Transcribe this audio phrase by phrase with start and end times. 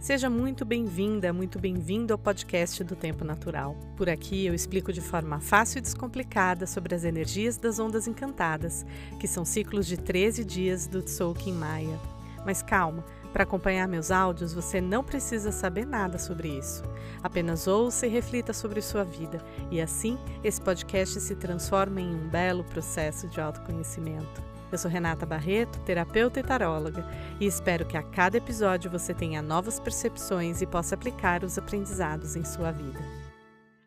[0.00, 3.76] Seja muito bem-vinda, muito bem-vindo ao podcast do Tempo Natural.
[3.98, 8.86] Por aqui eu explico de forma fácil e descomplicada sobre as energias das ondas encantadas,
[9.20, 12.00] que são ciclos de 13 dias do Tzolk'in Maia.
[12.46, 16.82] Mas calma, para acompanhar meus áudios você não precisa saber nada sobre isso.
[17.22, 22.26] Apenas ouça e reflita sobre sua vida, e assim esse podcast se transforma em um
[22.26, 24.49] belo processo de autoconhecimento.
[24.72, 27.04] Eu sou Renata Barreto, terapeuta e taróloga,
[27.40, 32.36] e espero que a cada episódio você tenha novas percepções e possa aplicar os aprendizados
[32.36, 33.00] em sua vida.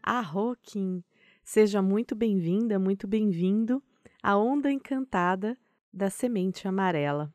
[0.02, 1.02] Arro, Kim!
[1.42, 3.82] Seja muito bem-vinda, muito bem-vindo
[4.22, 5.58] à onda encantada
[5.94, 7.34] da semente amarela.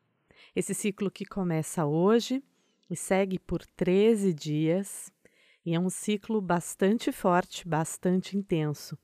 [0.55, 2.43] Esse ciclo que começa hoje
[2.87, 5.11] e segue por 13 dias,
[5.65, 8.95] e é um ciclo bastante forte, bastante intenso.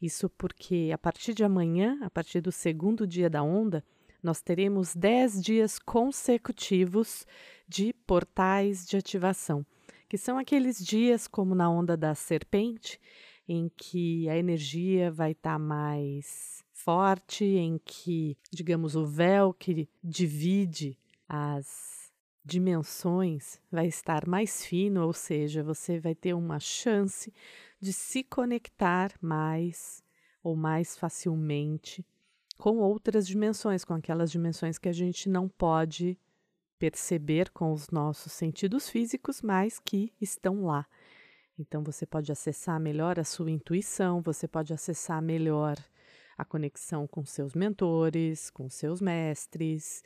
[0.00, 3.84] Isso porque a partir de amanhã, a partir do segundo dia da onda,
[4.22, 7.26] nós teremos 10 dias consecutivos
[7.68, 9.64] de portais de ativação,
[10.08, 13.00] que são aqueles dias, como na onda da serpente,
[13.46, 19.88] em que a energia vai estar tá mais forte, em que, digamos, o véu que
[20.02, 20.98] divide
[21.28, 21.98] as
[22.44, 27.32] dimensões vai estar mais fino, ou seja, você vai ter uma chance
[27.80, 30.02] de se conectar mais
[30.42, 32.04] ou mais facilmente
[32.56, 36.18] com outras dimensões, com aquelas dimensões que a gente não pode
[36.78, 40.86] perceber com os nossos sentidos físicos, mas que estão lá.
[41.58, 45.76] Então você pode acessar melhor a sua intuição, você pode acessar melhor
[46.36, 50.04] a conexão com seus mentores, com seus mestres,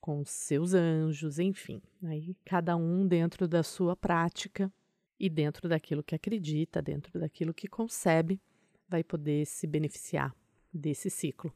[0.00, 1.82] com seus anjos, enfim.
[2.02, 4.72] Aí cada um dentro da sua prática
[5.18, 8.40] e dentro daquilo que acredita, dentro daquilo que concebe,
[8.88, 10.34] vai poder se beneficiar
[10.72, 11.52] desse ciclo.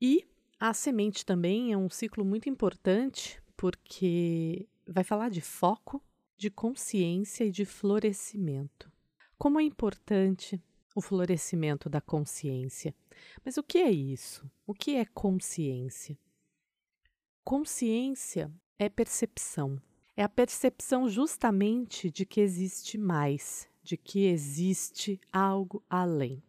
[0.00, 0.26] E
[0.58, 6.02] a semente também é um ciclo muito importante porque vai falar de foco,
[6.36, 8.90] de consciência e de florescimento.
[9.38, 10.60] Como é importante
[10.94, 12.94] o florescimento da consciência.
[13.44, 14.50] Mas o que é isso?
[14.66, 16.18] O que é consciência?
[17.44, 19.80] Consciência é percepção.
[20.20, 26.42] É a percepção justamente de que existe mais, de que existe algo além.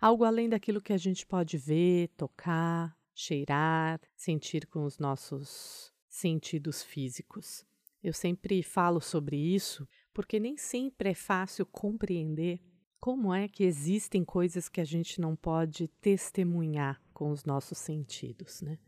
[0.00, 6.84] Algo além daquilo que a gente pode ver, tocar, cheirar, sentir com os nossos sentidos
[6.84, 7.66] físicos.
[8.00, 12.60] Eu sempre falo sobre isso porque nem sempre é fácil compreender
[13.00, 18.62] como é que existem coisas que a gente não pode testemunhar com os nossos sentidos,
[18.62, 18.78] né?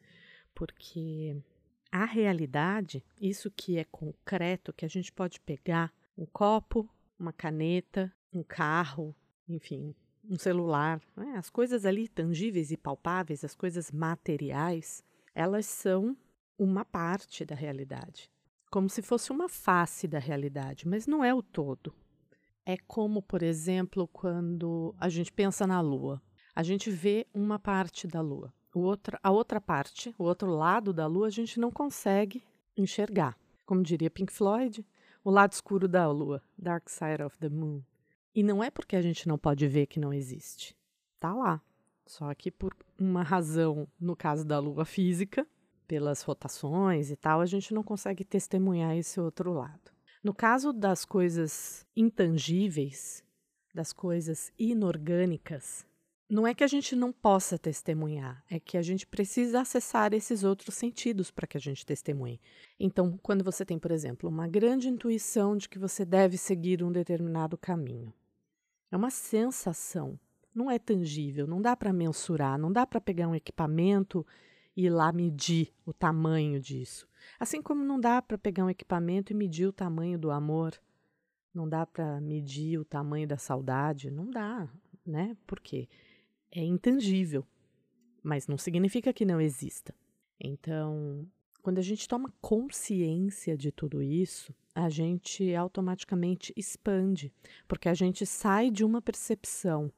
[0.54, 1.42] Porque
[1.92, 6.88] a realidade, isso que é concreto, que a gente pode pegar um copo,
[7.18, 9.14] uma caneta, um carro,
[9.46, 9.94] enfim,
[10.28, 11.34] um celular, né?
[11.36, 15.04] as coisas ali tangíveis e palpáveis, as coisas materiais,
[15.34, 16.16] elas são
[16.58, 18.30] uma parte da realidade,
[18.70, 21.94] como se fosse uma face da realidade, mas não é o todo.
[22.64, 26.22] É como, por exemplo, quando a gente pensa na Lua.
[26.54, 28.54] A gente vê uma parte da Lua.
[29.22, 32.42] A outra parte, o outro lado da lua, a gente não consegue
[32.76, 33.36] enxergar.
[33.66, 34.84] Como diria Pink Floyd,
[35.22, 37.82] o lado escuro da lua, Dark Side of the Moon.
[38.34, 40.74] E não é porque a gente não pode ver que não existe.
[41.20, 41.60] Tá lá.
[42.06, 45.46] Só que por uma razão, no caso da lua física,
[45.86, 49.92] pelas rotações e tal, a gente não consegue testemunhar esse outro lado.
[50.24, 53.22] No caso das coisas intangíveis,
[53.74, 55.84] das coisas inorgânicas,
[56.32, 60.42] não é que a gente não possa testemunhar, é que a gente precisa acessar esses
[60.42, 62.40] outros sentidos para que a gente testemunhe.
[62.80, 66.90] Então, quando você tem, por exemplo, uma grande intuição de que você deve seguir um
[66.90, 68.14] determinado caminho,
[68.90, 70.18] é uma sensação,
[70.54, 74.26] não é tangível, não dá para mensurar, não dá para pegar um equipamento
[74.74, 77.06] e ir lá medir o tamanho disso.
[77.38, 80.80] Assim como não dá para pegar um equipamento e medir o tamanho do amor,
[81.52, 84.66] não dá para medir o tamanho da saudade, não dá,
[85.04, 85.36] né?
[85.46, 85.90] Por quê?
[86.52, 87.44] É intangível,
[88.22, 89.94] mas não significa que não exista.
[90.38, 91.26] Então,
[91.62, 97.32] quando a gente toma consciência de tudo isso, a gente automaticamente expande,
[97.66, 99.90] porque a gente sai de uma percepção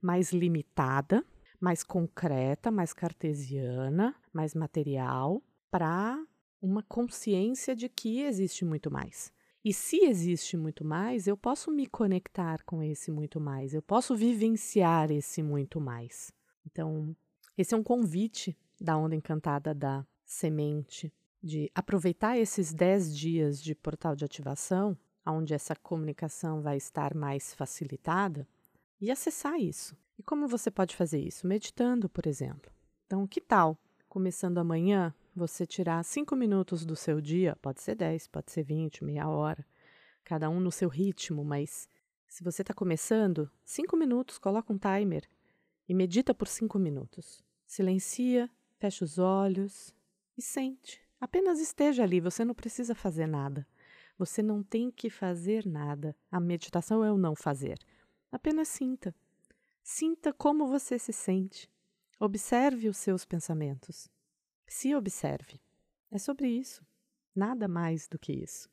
[0.00, 1.24] mais limitada,
[1.60, 5.40] mais concreta, mais cartesiana, mais material,
[5.70, 6.20] para
[6.60, 9.32] uma consciência de que existe muito mais.
[9.64, 14.16] E se existe muito mais, eu posso me conectar com esse muito mais, eu posso
[14.16, 16.32] vivenciar esse muito mais.
[16.66, 17.14] Então,
[17.56, 23.74] esse é um convite da onda encantada da semente, de aproveitar esses 10 dias de
[23.74, 28.46] portal de ativação, onde essa comunicação vai estar mais facilitada,
[29.00, 29.96] e acessar isso.
[30.18, 31.46] E como você pode fazer isso?
[31.46, 32.72] Meditando, por exemplo.
[33.06, 33.76] Então, que tal,
[34.08, 39.04] começando amanhã, você tirar cinco minutos do seu dia, pode ser 10, pode ser 20,
[39.04, 39.66] meia hora,
[40.24, 41.88] cada um no seu ritmo, mas
[42.28, 45.28] se você está começando, cinco minutos, coloca um timer
[45.88, 47.42] e medita por cinco minutos.
[47.66, 49.94] Silencia, fecha os olhos
[50.36, 51.00] e sente.
[51.20, 53.66] Apenas esteja ali, você não precisa fazer nada.
[54.18, 56.14] Você não tem que fazer nada.
[56.30, 57.78] A meditação é o não fazer.
[58.30, 59.14] Apenas sinta.
[59.82, 61.70] Sinta como você se sente.
[62.20, 64.08] Observe os seus pensamentos.
[64.72, 65.60] Se observe.
[66.10, 66.82] É sobre isso.
[67.36, 68.70] Nada mais do que isso.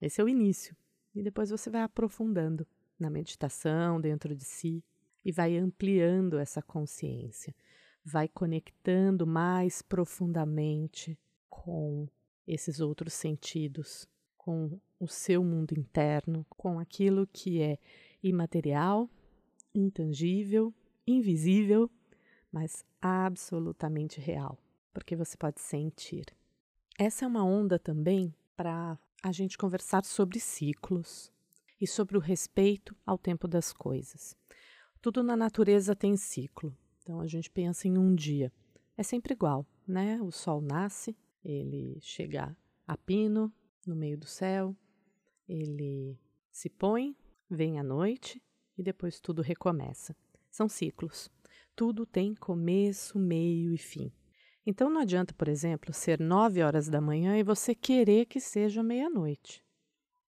[0.00, 0.74] Esse é o início.
[1.14, 2.66] E depois você vai aprofundando
[2.98, 4.82] na meditação, dentro de si,
[5.22, 7.54] e vai ampliando essa consciência.
[8.02, 11.18] Vai conectando mais profundamente
[11.50, 12.08] com
[12.46, 14.08] esses outros sentidos,
[14.38, 17.78] com o seu mundo interno, com aquilo que é
[18.22, 19.08] imaterial,
[19.74, 20.72] intangível,
[21.06, 21.90] invisível,
[22.50, 24.58] mas absolutamente real,
[24.94, 26.24] porque você pode sentir.
[26.96, 31.32] Essa é uma onda também para a gente conversar sobre ciclos
[31.80, 34.36] e sobre o respeito ao tempo das coisas.
[35.02, 36.74] Tudo na natureza tem ciclo.
[37.02, 38.52] Então a gente pensa em um dia.
[38.96, 40.22] É sempre igual, né?
[40.22, 42.56] O sol nasce, ele chega
[42.86, 43.52] a pino
[43.84, 44.74] no meio do céu,
[45.48, 46.18] ele
[46.50, 47.16] se põe,
[47.50, 48.40] vem a noite
[48.78, 50.16] e depois tudo recomeça.
[50.50, 51.30] São ciclos.
[51.74, 54.12] Tudo tem começo, meio e fim.
[54.66, 58.82] Então não adianta, por exemplo, ser nove horas da manhã e você querer que seja
[58.82, 59.62] meia-noite.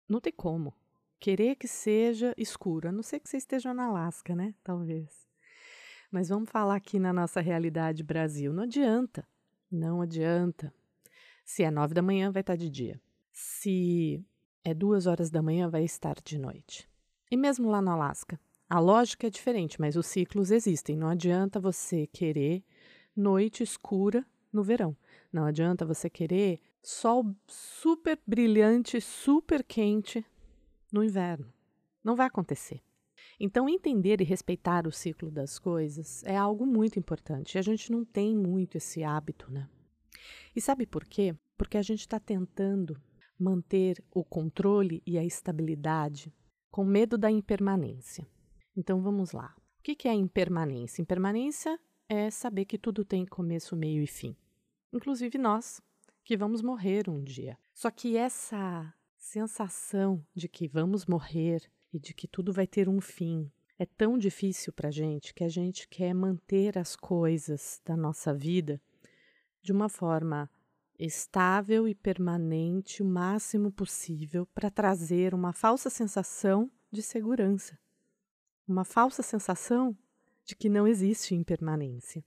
[0.08, 0.74] Não tem como.
[1.18, 4.54] Querer que seja escuro, a não ser que você esteja na Alasca, né?
[4.62, 5.28] Talvez.
[6.10, 8.52] Mas vamos falar aqui na nossa realidade Brasil.
[8.52, 9.26] Não adianta.
[9.70, 10.72] Não adianta.
[11.44, 13.00] Se é nove da manhã, vai estar de dia.
[13.32, 14.24] Se
[14.64, 16.88] é duas horas da manhã, vai estar de noite.
[17.30, 20.96] E mesmo lá no Alasca, a lógica é diferente, mas os ciclos existem.
[20.96, 22.64] Não adianta você querer
[23.16, 24.96] noite escura no verão.
[25.32, 30.24] Não adianta você querer sol super brilhante, super quente
[30.92, 31.52] no inverno.
[32.02, 32.80] Não vai acontecer.
[33.38, 37.54] Então, entender e respeitar o ciclo das coisas é algo muito importante.
[37.54, 39.68] E a gente não tem muito esse hábito, né?
[40.54, 41.34] E sabe por quê?
[41.56, 43.00] Porque a gente está tentando
[43.38, 46.32] manter o controle e a estabilidade
[46.70, 48.26] com medo da impermanência.
[48.76, 49.54] Então vamos lá.
[49.78, 51.00] O que é impermanência?
[51.00, 51.78] Impermanência
[52.10, 54.36] é saber que tudo tem começo, meio e fim.
[54.92, 55.80] Inclusive nós,
[56.24, 57.56] que vamos morrer um dia.
[57.72, 63.00] Só que essa sensação de que vamos morrer e de que tudo vai ter um
[63.00, 63.48] fim
[63.78, 68.34] é tão difícil para a gente que a gente quer manter as coisas da nossa
[68.34, 68.82] vida
[69.62, 70.50] de uma forma
[70.98, 77.78] estável e permanente o máximo possível para trazer uma falsa sensação de segurança,
[78.66, 79.96] uma falsa sensação
[80.50, 82.24] de que não existe impermanência.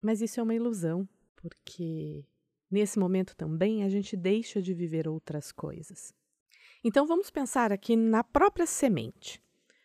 [0.00, 1.06] Mas isso é uma ilusão,
[1.36, 2.24] porque
[2.70, 6.14] nesse momento também a gente deixa de viver outras coisas.
[6.82, 9.42] Então vamos pensar aqui na própria semente.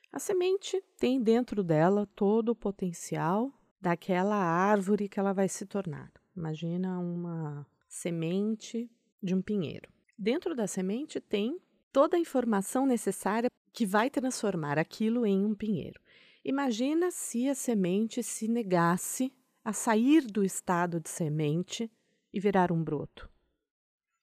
[0.09, 6.11] A semente tem dentro dela todo o potencial daquela árvore que ela vai se tornar.
[6.35, 8.89] Imagina uma semente
[9.21, 9.91] de um pinheiro.
[10.17, 11.59] Dentro da semente tem
[11.91, 16.00] toda a informação necessária que vai transformar aquilo em um pinheiro.
[16.43, 19.31] Imagina se a semente se negasse
[19.63, 21.91] a sair do estado de semente
[22.33, 23.29] e virar um broto.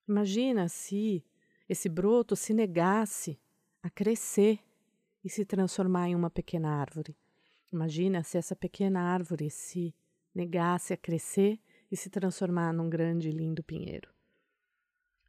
[0.09, 1.25] Imagina se
[1.69, 3.41] esse broto se negasse
[3.81, 4.58] a crescer
[5.22, 7.17] e se transformar em uma pequena árvore.
[7.72, 9.94] Imagina se essa pequena árvore se
[10.34, 11.60] negasse a crescer
[11.91, 14.10] e se transformar num grande e lindo pinheiro.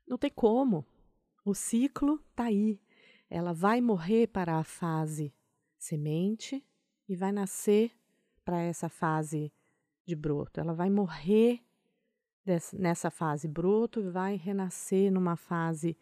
[0.07, 0.83] Não tem como.
[1.45, 2.81] O ciclo está aí.
[3.29, 5.31] Ela vai morrer para a fase
[5.77, 6.65] semente
[7.09, 7.91] e vai nascer
[8.45, 9.51] para essa fase
[10.05, 10.59] de broto.
[10.59, 11.59] Ela vai morrer
[12.45, 15.97] dessa, nessa fase broto e vai renascer numa fase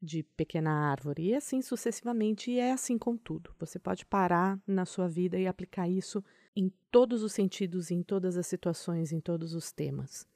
[0.00, 2.50] de pequena árvore, e assim sucessivamente.
[2.50, 3.54] E é assim com tudo.
[3.58, 6.22] Você pode parar na sua vida e aplicar isso
[6.54, 10.26] em todos os sentidos, em todas as situações, em todos os temas.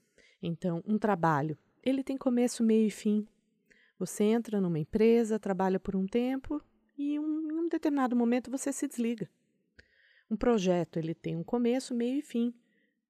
[0.40, 3.26] Então, um trabalho, ele tem começo, meio e fim.
[3.98, 6.62] Você entra numa empresa, trabalha por um tempo
[6.96, 9.28] e um, em um determinado momento você se desliga.
[10.30, 12.54] Um projeto ele tem um começo, meio e fim.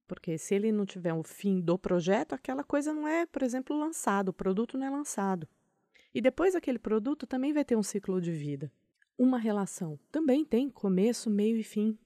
[0.06, 3.76] Porque se ele não tiver o fim do projeto, aquela coisa não é, por exemplo,
[3.76, 5.48] lançado, o produto não é lançado.
[6.14, 8.72] E depois aquele produto também vai ter um ciclo de vida.
[9.18, 11.98] Uma relação também tem começo, meio e fim.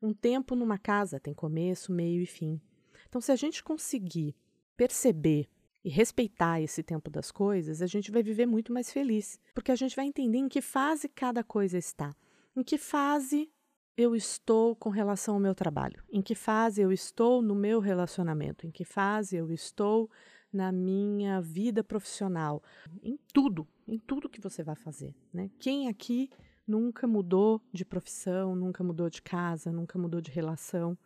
[0.00, 2.60] Um tempo numa casa tem começo, meio e fim.
[3.08, 4.34] Então, se a gente conseguir
[4.76, 5.46] perceber
[5.84, 9.76] e respeitar esse tempo das coisas, a gente vai viver muito mais feliz, porque a
[9.76, 12.16] gente vai entender em que fase cada coisa está,
[12.56, 13.51] em que fase
[13.96, 16.02] eu estou com relação ao meu trabalho?
[16.10, 18.66] Em que fase eu estou no meu relacionamento?
[18.66, 20.10] Em que fase eu estou
[20.52, 22.62] na minha vida profissional,
[23.02, 25.14] em tudo, em tudo que você vai fazer.
[25.32, 25.50] Né?
[25.58, 26.30] Quem aqui
[26.66, 30.96] nunca mudou de profissão, nunca mudou de casa, nunca mudou de relação?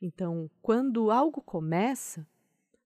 [0.00, 2.26] Então, quando algo começa,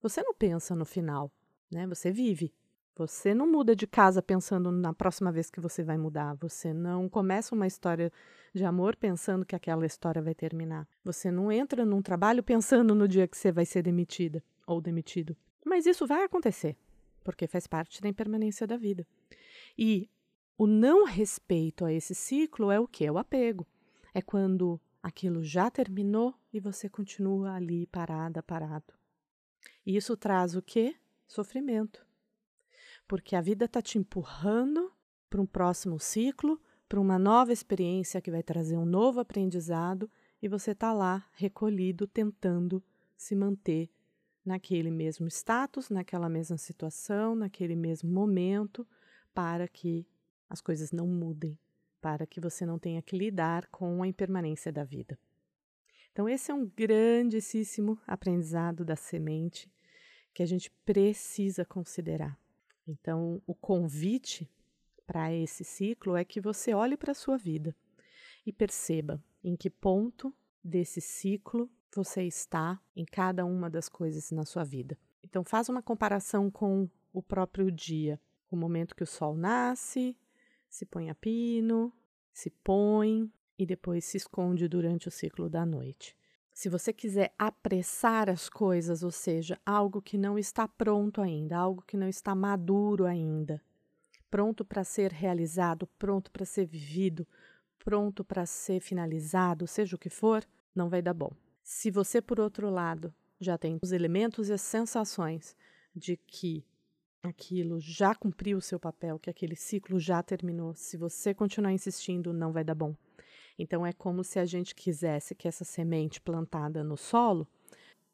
[0.03, 1.31] você não pensa no final,
[1.71, 1.87] né?
[1.87, 2.53] Você vive.
[2.97, 6.35] Você não muda de casa pensando na próxima vez que você vai mudar.
[6.37, 8.13] Você não começa uma história
[8.55, 10.87] de amor pensando que aquela história vai terminar.
[11.03, 15.37] Você não entra num trabalho pensando no dia que você vai ser demitida ou demitido.
[15.65, 16.77] Mas isso vai acontecer,
[17.25, 19.05] porque faz parte da impermanência da vida.
[19.77, 20.09] E
[20.57, 23.05] o não respeito a esse ciclo é o que?
[23.05, 23.67] É o apego.
[24.15, 28.95] É quando aquilo já terminou e você continua ali parada, parado.
[29.85, 30.95] E isso traz o quê?
[31.27, 32.07] Sofrimento.
[33.07, 34.93] Porque a vida está te empurrando
[35.29, 40.49] para um próximo ciclo, para uma nova experiência que vai trazer um novo aprendizado, e
[40.49, 42.83] você está lá recolhido, tentando
[43.17, 43.91] se manter
[44.45, 48.87] naquele mesmo status, naquela mesma situação, naquele mesmo momento,
[49.33, 50.07] para que
[50.49, 51.59] as coisas não mudem,
[52.01, 55.19] para que você não tenha que lidar com a impermanência da vida.
[56.13, 59.69] Então, esse é um grandíssimo aprendizado da semente
[60.33, 62.39] que a gente precisa considerar.
[62.87, 64.51] Então, o convite
[65.07, 67.75] para esse ciclo é que você olhe para a sua vida
[68.47, 74.45] e perceba em que ponto desse ciclo você está em cada uma das coisas na
[74.45, 74.99] sua vida.
[75.23, 80.17] Então faz uma comparação com o próprio dia, o momento que o sol nasce,
[80.69, 81.93] se põe a pino,
[82.33, 86.17] se põe e depois se esconde durante o ciclo da noite.
[86.55, 91.83] Se você quiser apressar as coisas, ou seja, algo que não está pronto ainda, algo
[91.83, 93.61] que não está maduro ainda,
[94.31, 97.27] pronto para ser realizado, pronto para ser vivido,
[97.77, 101.33] pronto para ser finalizado, seja o que for, não vai dar bom.
[101.61, 105.57] Se você, por outro lado, já tem os elementos e as sensações
[105.95, 106.65] de que
[107.21, 112.33] aquilo já cumpriu o seu papel, que aquele ciclo já terminou, se você continuar insistindo,
[112.33, 112.95] não vai dar bom.
[113.59, 117.47] Então é como se a gente quisesse que essa semente plantada no solo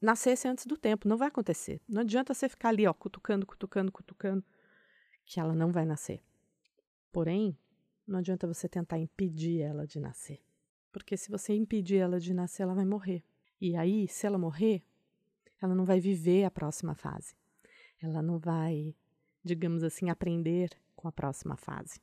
[0.00, 1.09] nascesse antes do tempo.
[1.09, 1.80] Não vai acontecer.
[1.88, 4.44] Não adianta você ficar ali, ó, cutucando, cutucando, cutucando,
[5.25, 6.20] que ela não vai nascer.
[7.12, 7.56] Porém,
[8.06, 10.40] não adianta você tentar impedir ela de nascer.
[10.92, 13.23] Porque se você impedir ela de nascer, ela vai morrer.
[13.61, 14.82] E aí, se ela morrer,
[15.61, 17.35] ela não vai viver a próxima fase.
[18.02, 18.94] Ela não vai,
[19.44, 22.00] digamos assim, aprender com a próxima fase.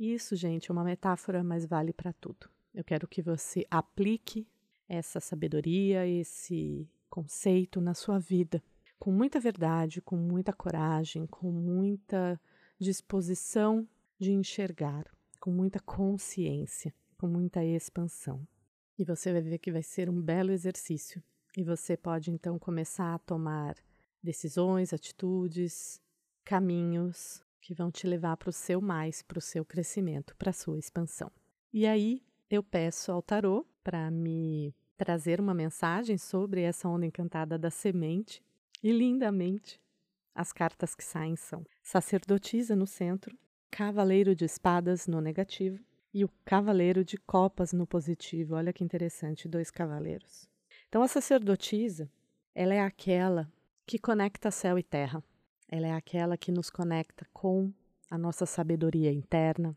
[0.00, 2.48] Isso, gente, é uma metáfora, mas vale para tudo.
[2.74, 4.48] Eu quero que você aplique
[4.88, 8.62] essa sabedoria, esse conceito na sua vida,
[8.98, 12.40] com muita verdade, com muita coragem, com muita
[12.78, 13.86] disposição
[14.18, 15.04] de enxergar,
[15.38, 18.48] com muita consciência, com muita expansão.
[18.98, 21.22] E você vai ver que vai ser um belo exercício.
[21.54, 23.76] E você pode então começar a tomar
[24.22, 26.00] decisões, atitudes,
[26.42, 30.54] caminhos que vão te levar para o seu mais, para o seu crescimento, para a
[30.54, 31.30] sua expansão.
[31.72, 37.58] E aí eu peço ao tarô para me trazer uma mensagem sobre essa onda encantada
[37.58, 38.42] da semente.
[38.82, 39.80] E lindamente,
[40.34, 43.36] as cartas que saem são sacerdotisa no centro,
[43.70, 48.56] cavaleiro de espadas no negativo, e o cavaleiro de copas no positivo.
[48.56, 50.48] Olha que interessante, dois cavaleiros.
[50.88, 52.10] Então a sacerdotisa,
[52.54, 53.50] ela é aquela
[53.86, 55.22] que conecta céu e terra.
[55.72, 57.72] Ela é aquela que nos conecta com
[58.10, 59.76] a nossa sabedoria interna.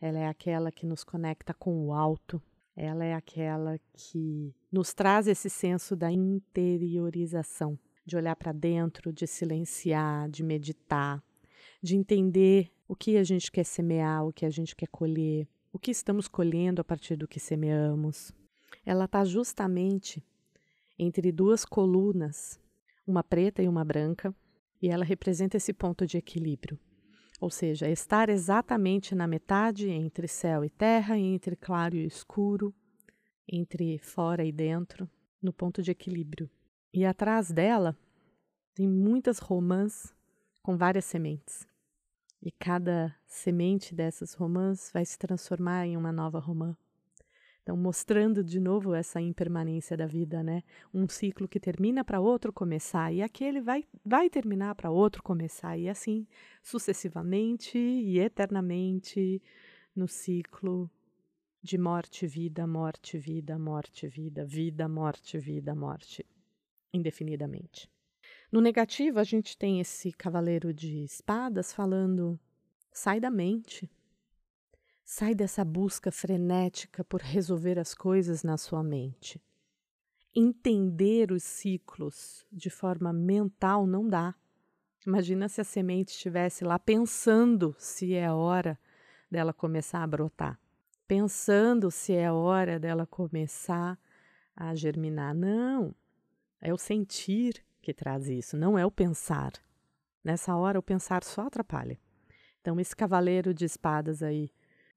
[0.00, 2.40] Ela é aquela que nos conecta com o alto.
[2.76, 9.26] Ela é aquela que nos traz esse senso da interiorização, de olhar para dentro, de
[9.26, 11.20] silenciar, de meditar,
[11.82, 15.78] de entender o que a gente quer semear, o que a gente quer colher, o
[15.78, 18.32] que estamos colhendo a partir do que semeamos.
[18.86, 20.24] Ela está justamente
[20.96, 22.60] entre duas colunas,
[23.04, 24.32] uma preta e uma branca,
[24.82, 26.78] e ela representa esse ponto de equilíbrio.
[27.40, 32.74] Ou seja, estar exatamente na metade entre céu e terra, entre claro e escuro,
[33.48, 35.08] entre fora e dentro,
[35.40, 36.50] no ponto de equilíbrio.
[36.92, 37.96] E atrás dela
[38.74, 40.14] tem muitas romãs
[40.62, 41.66] com várias sementes.
[42.40, 46.76] E cada semente dessas romãs vai se transformar em uma nova romã.
[47.62, 50.64] Então, mostrando de novo essa impermanência da vida, né?
[50.92, 55.78] Um ciclo que termina para outro começar, e aquele vai, vai terminar para outro começar,
[55.78, 56.26] e assim
[56.62, 59.40] sucessivamente e eternamente
[59.94, 60.90] no ciclo
[61.62, 66.26] de morte, vida, morte, vida, morte, vida, vida, morte, vida, morte,
[66.92, 67.88] indefinidamente.
[68.50, 72.38] No negativo, a gente tem esse cavaleiro de espadas falando:
[72.90, 73.88] sai da mente.
[75.14, 79.38] Sai dessa busca frenética por resolver as coisas na sua mente.
[80.34, 84.34] Entender os ciclos de forma mental não dá.
[85.06, 88.80] Imagina se a semente estivesse lá pensando se é hora
[89.30, 90.58] dela começar a brotar,
[91.06, 94.00] pensando se é hora dela começar
[94.56, 95.34] a germinar.
[95.34, 95.94] Não,
[96.58, 99.52] é o sentir que traz isso, não é o pensar.
[100.24, 102.00] Nessa hora, o pensar só atrapalha.
[102.62, 104.50] Então, esse cavaleiro de espadas aí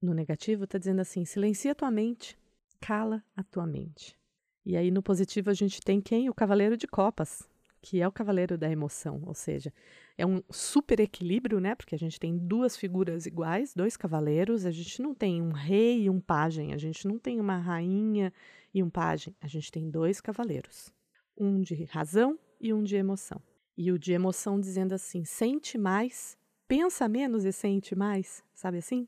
[0.06, 2.38] no negativo está dizendo assim: silencia tua mente,
[2.80, 4.16] cala a tua mente.
[4.64, 6.30] E aí, no positivo, a gente tem quem?
[6.30, 7.48] O cavaleiro de copas,
[7.82, 9.72] que é o cavaleiro da emoção, ou seja,
[10.18, 11.74] é um super equilíbrio, né?
[11.74, 16.04] Porque a gente tem duas figuras iguais, dois cavaleiros, a gente não tem um rei
[16.04, 18.32] e um pajem, a gente não tem uma rainha
[18.74, 20.92] e um pajem, a gente tem dois cavaleiros,
[21.36, 23.40] um de razão e um de emoção.
[23.76, 26.36] E o de emoção dizendo assim: sente mais,
[26.66, 29.06] pensa menos e sente mais, sabe assim?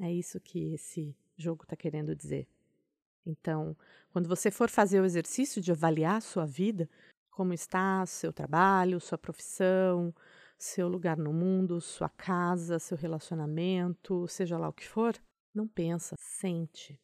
[0.00, 2.48] É isso que esse jogo está querendo dizer.
[3.26, 3.76] Então,
[4.12, 6.88] quando você for fazer o exercício de avaliar a sua vida,
[7.30, 10.14] como está seu trabalho, sua profissão,
[10.58, 15.14] seu lugar no mundo, sua casa, seu relacionamento, seja lá o que for,
[15.54, 16.98] não pensa, sente.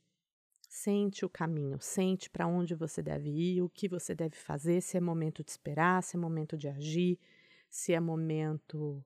[0.68, 4.96] Sente o caminho, sente para onde você deve ir, o que você deve fazer, se
[4.96, 7.18] é momento de esperar, se é momento de agir,
[7.68, 9.02] se é momento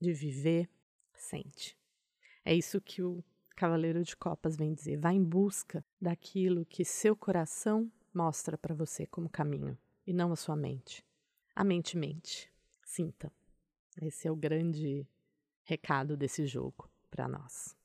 [0.00, 0.68] de viver.
[1.14, 1.79] Sente.
[2.44, 3.22] É isso que o
[3.56, 4.96] Cavaleiro de Copas vem dizer.
[4.96, 10.36] Vá em busca daquilo que seu coração mostra para você como caminho e não a
[10.36, 11.04] sua mente.
[11.54, 12.50] A mente mente.
[12.84, 13.32] Sinta.
[14.00, 15.06] Esse é o grande
[15.62, 17.76] recado desse jogo para nós.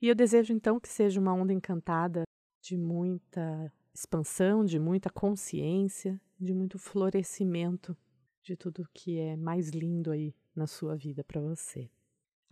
[0.00, 2.22] E eu desejo então que seja uma onda encantada
[2.60, 7.96] de muita expansão, de muita consciência, de muito florescimento
[8.42, 11.88] de tudo que é mais lindo aí na sua vida para você.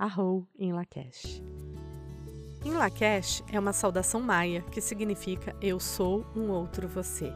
[0.00, 1.42] Arrou em Lakesh.
[2.64, 7.30] Em Lakesh é uma saudação maia que significa eu sou um outro você.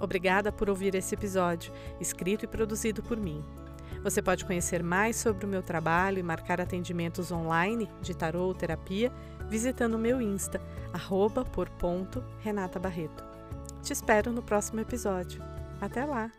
[0.00, 3.40] Obrigada por ouvir esse episódio, escrito e produzido por mim.
[4.02, 8.54] Você pode conhecer mais sobre o meu trabalho e marcar atendimentos online de tarô ou
[8.54, 9.12] terapia
[9.48, 10.60] visitando o meu Insta,
[10.92, 13.24] arroba por ponto Renata Barreto.
[13.80, 15.40] Te espero no próximo episódio.
[15.80, 16.32] Até lá!